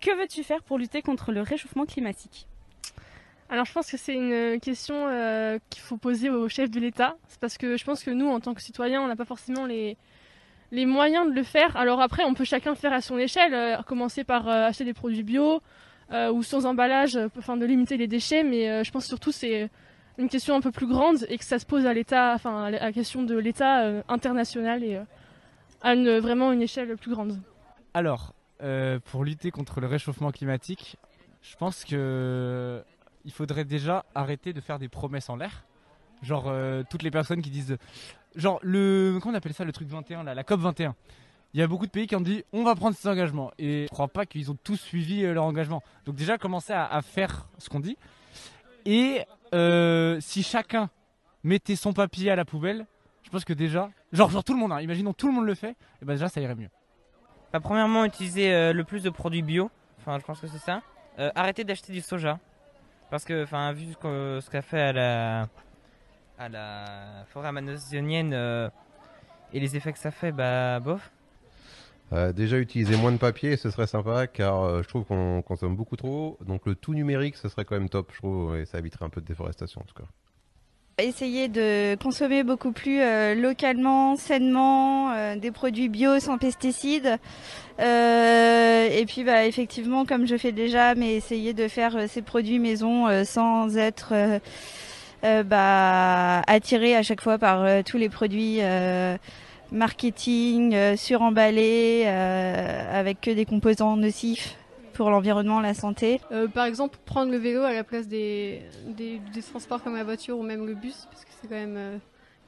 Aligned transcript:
Que 0.00 0.16
veux-tu 0.16 0.42
faire 0.44 0.62
pour 0.62 0.78
lutter 0.78 1.02
contre 1.02 1.32
le 1.32 1.40
réchauffement 1.40 1.86
climatique? 1.86 2.46
Alors 3.48 3.64
je 3.64 3.72
pense 3.72 3.90
que 3.90 3.96
c'est 3.96 4.14
une 4.14 4.60
question 4.60 5.06
euh, 5.08 5.58
qu'il 5.70 5.82
faut 5.82 5.96
poser 5.96 6.30
au 6.30 6.48
chef 6.48 6.70
de 6.70 6.80
l'État. 6.80 7.16
C'est 7.28 7.38
parce 7.40 7.56
que 7.58 7.76
je 7.76 7.84
pense 7.84 8.02
que 8.02 8.10
nous, 8.10 8.28
en 8.28 8.40
tant 8.40 8.54
que 8.54 8.60
citoyens, 8.60 9.00
on 9.02 9.06
n'a 9.06 9.16
pas 9.16 9.24
forcément 9.24 9.66
les, 9.66 9.96
les 10.72 10.84
moyens 10.84 11.28
de 11.28 11.32
le 11.32 11.42
faire. 11.44 11.76
Alors 11.76 12.00
après, 12.00 12.24
on 12.24 12.34
peut 12.34 12.44
chacun 12.44 12.74
faire 12.74 12.92
à 12.92 13.00
son 13.00 13.18
échelle, 13.18 13.54
euh, 13.54 13.82
commencer 13.82 14.24
par 14.24 14.48
euh, 14.48 14.66
acheter 14.66 14.84
des 14.84 14.94
produits 14.94 15.22
bio 15.22 15.60
ou 16.32 16.44
sans 16.44 16.66
emballage, 16.66 17.18
afin 17.36 17.56
de 17.56 17.66
limiter 17.66 17.96
les 17.96 18.06
déchets. 18.06 18.44
Mais 18.44 18.84
je 18.84 18.90
pense 18.92 19.06
surtout 19.06 19.32
c'est 19.32 19.68
une 20.18 20.28
question 20.28 20.54
un 20.54 20.60
peu 20.60 20.70
plus 20.70 20.86
grande 20.86 21.26
et 21.28 21.36
que 21.36 21.44
ça 21.44 21.58
se 21.58 21.66
pose 21.66 21.84
à 21.84 21.92
l'État, 21.92 22.32
enfin 22.32 22.66
à 22.66 22.70
la 22.70 22.92
question 22.92 23.24
de 23.24 23.36
l'État 23.36 24.04
international 24.08 24.84
et 24.84 25.00
à 25.82 25.94
une, 25.94 26.18
vraiment 26.18 26.52
une 26.52 26.62
échelle 26.62 26.96
plus 26.96 27.10
grande. 27.10 27.40
Alors, 27.92 28.35
pour 28.58 29.24
lutter 29.24 29.50
contre 29.50 29.80
le 29.80 29.86
réchauffement 29.86 30.30
climatique, 30.30 30.96
je 31.42 31.56
pense 31.56 31.84
que 31.84 32.82
il 33.26 33.32
faudrait 33.32 33.64
déjà 33.64 34.06
arrêter 34.14 34.52
de 34.52 34.60
faire 34.60 34.78
des 34.78 34.88
promesses 34.88 35.28
en 35.28 35.36
l'air. 35.36 35.64
Genre 36.22 36.44
euh, 36.46 36.82
toutes 36.88 37.02
les 37.02 37.10
personnes 37.10 37.42
qui 37.42 37.50
disent 37.50 37.76
genre 38.36 38.58
le 38.62 39.18
comment 39.20 39.34
on 39.34 39.36
appelle 39.36 39.52
ça 39.52 39.64
le 39.64 39.72
truc 39.72 39.88
21 39.88 40.22
là, 40.24 40.34
la 40.34 40.44
COP 40.44 40.60
21. 40.60 40.94
Il 41.52 41.60
y 41.60 41.62
a 41.62 41.66
beaucoup 41.66 41.86
de 41.86 41.90
pays 41.90 42.06
qui 42.06 42.16
ont 42.16 42.20
dit 42.20 42.44
on 42.52 42.64
va 42.64 42.74
prendre 42.74 42.96
ces 42.96 43.08
engagements 43.08 43.50
et 43.58 43.82
je 43.84 43.88
crois 43.92 44.08
pas 44.08 44.24
qu'ils 44.24 44.50
ont 44.50 44.56
tous 44.62 44.76
suivi 44.76 45.24
euh, 45.24 45.34
leur 45.34 45.44
engagement. 45.44 45.82
Donc 46.06 46.14
déjà 46.14 46.38
commencer 46.38 46.72
à, 46.72 47.02
faire 47.02 47.48
ce 47.58 47.68
qu'on 47.68 47.80
dit 47.80 47.98
et 48.86 49.22
euh, 49.54 50.18
si 50.20 50.42
chacun 50.42 50.88
mettait 51.42 51.76
son 51.76 51.92
papier 51.92 52.30
à 52.30 52.36
la 52.36 52.44
poubelle, 52.44 52.86
je 53.24 53.30
pense 53.30 53.44
que 53.44 53.52
déjà 53.52 53.90
genre 54.12 54.30
genre 54.30 54.44
tout 54.44 54.54
le 54.54 54.60
monde, 54.60 54.72
hein, 54.72 54.80
imaginons 54.80 55.12
tout 55.12 55.26
le 55.26 55.34
monde 55.34 55.46
le 55.46 55.54
fait, 55.54 55.76
et 56.00 56.04
ben 56.04 56.14
déjà 56.14 56.28
ça 56.28 56.40
irait 56.40 56.54
mieux. 56.54 56.70
Bah, 57.52 57.60
premièrement 57.60 58.04
utiliser 58.04 58.72
le 58.72 58.84
plus 58.84 59.02
de 59.02 59.10
produits 59.10 59.42
bio, 59.42 59.70
enfin 59.98 60.18
je 60.18 60.24
pense 60.24 60.40
que 60.40 60.46
c'est 60.46 60.58
ça. 60.58 60.82
arrêter 61.34 61.64
d'acheter 61.64 61.92
du 61.92 62.00
soja. 62.00 62.38
Parce 63.10 63.24
que, 63.24 63.44
enfin, 63.44 63.72
vu 63.72 63.92
ce 63.92 64.50
qu'a 64.50 64.62
fait 64.62 64.80
à 64.80 64.92
la, 64.92 65.48
à 66.38 66.48
la 66.48 67.24
forêt 67.28 67.48
amazonienne 67.48 68.32
euh, 68.34 68.68
et 69.52 69.60
les 69.60 69.76
effets 69.76 69.92
que 69.92 69.98
ça 69.98 70.10
fait, 70.10 70.32
bah, 70.32 70.80
bof. 70.80 71.12
Euh, 72.12 72.32
déjà 72.32 72.58
utiliser 72.58 72.96
moins 72.96 73.12
de 73.12 73.16
papier, 73.16 73.56
ce 73.56 73.70
serait 73.70 73.88
sympa 73.88 74.28
car 74.28 74.62
euh, 74.62 74.82
je 74.82 74.88
trouve 74.88 75.04
qu'on 75.04 75.42
consomme 75.42 75.76
beaucoup 75.76 75.96
trop. 75.96 76.38
Donc 76.44 76.66
le 76.66 76.74
tout 76.74 76.94
numérique, 76.94 77.36
ce 77.36 77.48
serait 77.48 77.64
quand 77.64 77.76
même 77.76 77.88
top, 77.88 78.10
je 78.12 78.18
trouve, 78.18 78.56
et 78.56 78.64
ça 78.64 78.78
éviterait 78.78 79.04
un 79.04 79.10
peu 79.10 79.20
de 79.20 79.26
déforestation 79.26 79.80
en 79.80 79.84
tout 79.84 79.94
cas. 79.94 80.08
Essayer 80.98 81.48
de 81.48 81.94
consommer 82.02 82.42
beaucoup 82.42 82.72
plus 82.72 83.02
euh, 83.02 83.34
localement, 83.34 84.16
sainement, 84.16 85.12
euh, 85.12 85.36
des 85.36 85.50
produits 85.50 85.90
bio 85.90 86.18
sans 86.20 86.38
pesticides. 86.38 87.18
Euh, 87.80 88.88
et 88.90 89.04
puis 89.04 89.22
bah, 89.22 89.44
effectivement, 89.44 90.06
comme 90.06 90.26
je 90.26 90.38
fais 90.38 90.52
déjà, 90.52 90.94
mais 90.94 91.14
essayer 91.14 91.52
de 91.52 91.68
faire 91.68 92.08
ces 92.08 92.22
produits 92.22 92.58
maison 92.58 93.08
sans 93.26 93.76
être 93.76 94.14
bah, 95.22 96.40
attiré 96.46 96.96
à 96.96 97.02
chaque 97.02 97.20
fois 97.20 97.36
par 97.36 97.84
tous 97.84 97.98
les 97.98 98.08
produits 98.08 98.60
marketing 99.72 100.96
suremballés 100.96 102.06
avec 102.06 103.20
que 103.20 103.30
des 103.32 103.44
composants 103.44 103.98
nocifs 103.98 104.56
pour 104.96 105.10
l'environnement, 105.10 105.60
la 105.60 105.74
santé 105.74 106.20
euh, 106.32 106.48
Par 106.48 106.64
exemple, 106.64 106.98
prendre 107.04 107.30
le 107.30 107.36
vélo 107.36 107.62
à 107.62 107.72
la 107.72 107.84
place 107.84 108.08
des, 108.08 108.62
des, 108.88 109.20
transports 109.42 109.82
comme 109.82 109.94
la 109.94 110.04
voiture 110.04 110.38
ou 110.38 110.42
même 110.42 110.66
le 110.66 110.74
bus, 110.74 111.06
parce 111.10 111.24
que 111.24 111.30
c'est 111.40 111.48
quand 111.48 111.54
même 111.54 111.76
euh, 111.76 111.98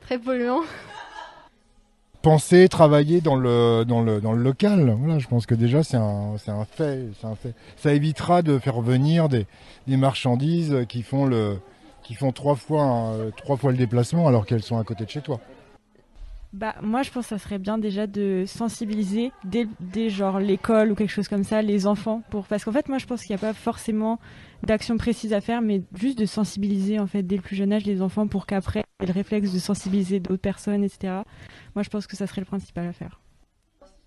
très 0.00 0.18
polluant. 0.18 0.60
Penser, 2.22 2.68
travailler 2.68 3.20
dans 3.20 3.36
le, 3.36 3.84
dans 3.84 4.02
le, 4.02 4.20
dans 4.20 4.32
le 4.32 4.42
local, 4.42 4.96
voilà, 4.98 5.20
je 5.20 5.28
pense 5.28 5.46
que 5.46 5.54
déjà 5.54 5.84
c'est 5.84 5.96
un, 5.96 6.34
un, 6.48 6.64
fait, 6.64 7.06
un 7.22 7.36
fait. 7.36 7.54
Ça 7.76 7.94
évitera 7.94 8.42
de 8.42 8.58
faire 8.58 8.80
venir 8.80 9.28
des, 9.28 9.46
des 9.86 9.96
marchandises 9.96 10.84
qui 10.88 11.02
font, 11.02 11.26
le, 11.26 11.58
qui 12.02 12.14
font 12.14 12.32
trois, 12.32 12.56
fois, 12.56 13.14
trois 13.36 13.56
fois 13.56 13.70
le 13.70 13.78
déplacement 13.78 14.26
alors 14.26 14.46
qu'elles 14.46 14.64
sont 14.64 14.78
à 14.78 14.84
côté 14.84 15.04
de 15.04 15.10
chez 15.10 15.20
toi. 15.20 15.38
Bah, 16.54 16.74
moi, 16.82 17.02
je 17.02 17.10
pense 17.10 17.26
que 17.26 17.28
ça 17.28 17.38
serait 17.38 17.58
bien 17.58 17.76
déjà 17.76 18.06
de 18.06 18.44
sensibiliser 18.46 19.32
dès, 19.44 19.68
dès 19.80 20.08
genre 20.08 20.38
l'école 20.40 20.90
ou 20.90 20.94
quelque 20.94 21.10
chose 21.10 21.28
comme 21.28 21.44
ça, 21.44 21.60
les 21.60 21.86
enfants, 21.86 22.22
pour 22.30 22.46
parce 22.46 22.64
qu'en 22.64 22.72
fait, 22.72 22.88
moi, 22.88 22.96
je 22.96 23.04
pense 23.04 23.22
qu'il 23.22 23.34
n'y 23.34 23.38
a 23.38 23.46
pas 23.46 23.52
forcément 23.52 24.18
d'action 24.62 24.96
précise 24.96 25.34
à 25.34 25.42
faire, 25.42 25.60
mais 25.60 25.82
juste 25.94 26.18
de 26.18 26.24
sensibiliser 26.24 26.98
en 26.98 27.06
fait 27.06 27.22
dès 27.22 27.36
le 27.36 27.42
plus 27.42 27.54
jeune 27.54 27.72
âge 27.72 27.84
les 27.84 28.00
enfants 28.00 28.26
pour 28.26 28.46
qu'après, 28.46 28.84
aient 29.00 29.06
le 29.06 29.12
réflexe 29.12 29.52
de 29.52 29.58
sensibiliser 29.58 30.20
d'autres 30.20 30.40
personnes, 30.40 30.84
etc. 30.84 31.22
Moi, 31.74 31.82
je 31.82 31.90
pense 31.90 32.06
que 32.06 32.16
ça 32.16 32.26
serait 32.26 32.40
le 32.40 32.46
principal 32.46 32.86
à 32.86 32.92
faire. 32.94 33.20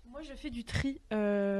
Moi, 0.10 0.22
je 0.24 0.34
fais 0.34 0.50
du 0.50 0.64
tri 0.64 1.00
euh, 1.14 1.51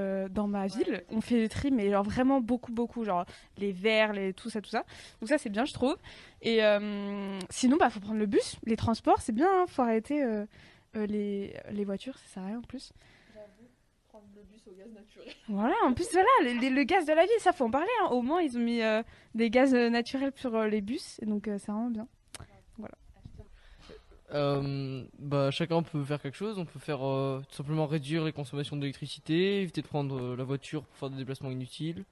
ma 0.62 0.68
ville. 0.68 1.04
On 1.10 1.22
fait 1.22 1.42
du 1.42 1.50
tri, 1.50 1.72
mais 1.72 1.90
genre 1.90 2.04
vraiment 2.04 2.42
beaucoup, 2.42 2.72
beaucoup, 2.72 3.04
genre 3.04 3.26
les 3.58 3.72
verres, 3.72 4.14
les 4.14 4.34
tout 4.34 4.50
ça, 4.50 4.62
tout 4.62 4.70
ça. 4.70 4.86
Donc 5.20 5.30
ça, 5.30 5.38
c'est 5.38 5.50
bien, 5.50 5.66
je 5.66 5.74
trouve. 5.74 5.98
Et 6.42 6.64
euh, 6.64 7.40
sinon, 7.50 7.78
bah, 7.78 7.90
faut 7.90 8.00
prendre 8.00 8.20
le 8.20 8.26
bus, 8.26 8.58
les 8.66 8.76
transports, 8.76 9.22
c'est 9.22 9.34
bien. 9.34 9.50
Hein, 9.52 9.66
faut 9.68 9.82
arrêter. 9.82 10.24
Euh, 10.24 10.46
euh, 10.98 11.06
les, 11.06 11.56
les 11.72 11.86
voitures, 11.86 12.18
ça 12.18 12.26
sert 12.34 12.44
à 12.44 12.48
rien 12.48 12.58
en 12.58 12.64
plus. 12.64 12.92
prendre 14.10 14.26
le 14.36 14.44
bus 14.44 14.62
au 14.68 14.72
gaz 14.72 14.92
naturel. 14.94 15.34
Voilà, 15.48 15.76
en 15.86 15.94
plus, 15.94 16.10
voilà, 16.12 16.28
le, 16.42 16.84
gaz 16.84 17.06
de 17.06 17.14
la 17.14 17.24
ville, 17.24 17.40
ça 17.40 17.54
faut 17.54 17.66
en 17.66 17.72
parler. 17.72 17.88
Hein. 18.02 18.10
Au 18.12 18.22
moins, 18.22 18.42
ils 18.42 18.58
ont 18.58 18.62
mis 18.62 18.82
euh, 18.82 19.02
des 19.34 19.50
gaz 19.50 19.74
naturels 19.74 20.34
sur 20.36 20.62
les 20.64 20.82
bus, 20.82 21.20
et 21.22 21.26
donc 21.26 21.44
c'est 21.46 21.72
vraiment 21.72 21.90
bien. 21.90 22.08
Voilà. 24.32 24.62
bah, 25.20 25.52
chacun 25.52 25.84
peut 25.84 26.04
faire 26.04 26.22
quelque 26.22 26.38
chose. 26.38 26.58
On 26.58 26.66
peut 26.66 26.80
faire 26.80 27.00
tout 27.00 27.56
simplement 27.56 27.86
réduire 27.88 28.24
les 28.24 28.32
consommations 28.32 28.76
d'électricité, 28.78 29.62
éviter 29.62 29.82
de 29.82 29.88
prendre 29.88 30.36
la 30.36 30.44
voiture 30.44 30.84
pour 30.84 30.96
faire 30.98 31.10
des 31.10 31.18
déplacements 31.18 31.52
inutiles, 31.52 32.06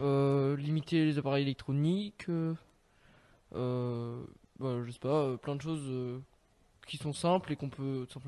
limiter 0.00 1.04
les 1.04 1.18
appareils 1.18 1.42
électroniques, 1.42 2.26
bah, 3.50 4.84
je 4.84 4.90
sais 4.90 4.98
pas, 4.98 5.36
plein 5.38 5.56
de 5.56 5.62
choses 5.62 6.20
qui 6.86 6.96
sont 6.96 7.12
simples 7.12 7.52
et 7.52 7.56
qu'on 7.56 7.68
peut 7.68 8.06
simplement 8.10 8.26